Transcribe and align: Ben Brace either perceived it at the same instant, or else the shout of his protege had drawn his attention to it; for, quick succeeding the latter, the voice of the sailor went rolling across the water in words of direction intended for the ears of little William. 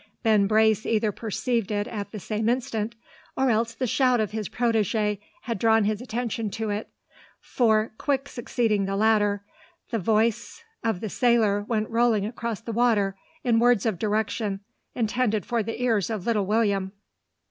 Ben 0.23 0.47
Brace 0.47 0.83
either 0.87 1.11
perceived 1.11 1.69
it 1.69 1.85
at 1.87 2.09
the 2.11 2.19
same 2.19 2.49
instant, 2.49 2.95
or 3.37 3.51
else 3.51 3.75
the 3.75 3.85
shout 3.85 4.19
of 4.19 4.31
his 4.31 4.49
protege 4.49 5.19
had 5.43 5.59
drawn 5.59 5.83
his 5.83 6.01
attention 6.01 6.49
to 6.49 6.71
it; 6.71 6.89
for, 7.39 7.93
quick 7.99 8.27
succeeding 8.27 8.85
the 8.85 8.95
latter, 8.95 9.43
the 9.91 9.99
voice 9.99 10.63
of 10.83 11.01
the 11.01 11.09
sailor 11.09 11.61
went 11.61 11.87
rolling 11.87 12.25
across 12.25 12.61
the 12.61 12.73
water 12.73 13.15
in 13.43 13.59
words 13.59 13.85
of 13.85 13.99
direction 13.99 14.61
intended 14.95 15.45
for 15.45 15.61
the 15.61 15.79
ears 15.79 16.09
of 16.09 16.25
little 16.25 16.47
William. 16.47 16.93